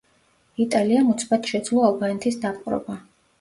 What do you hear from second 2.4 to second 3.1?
დაპყრობა.